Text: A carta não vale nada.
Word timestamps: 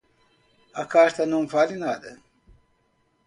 A 0.73 0.83
carta 0.87 1.27
não 1.27 1.45
vale 1.45 1.75
nada. 1.75 2.17